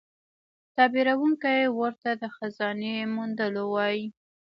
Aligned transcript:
تعبیرونکی 0.75 1.61
ورته 1.79 2.09
د 2.21 2.23
خزانې 2.35 2.95
موندلو 3.15 3.63
وايي. 3.75 4.05